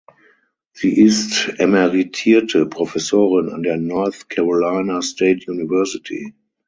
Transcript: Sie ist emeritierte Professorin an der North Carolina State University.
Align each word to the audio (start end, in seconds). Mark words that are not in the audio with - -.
Sie 0.73 0.99
ist 0.99 1.49
emeritierte 1.59 2.65
Professorin 2.65 3.49
an 3.49 3.61
der 3.61 3.77
North 3.77 4.29
Carolina 4.29 4.99
State 5.03 5.43
University. 5.47 6.33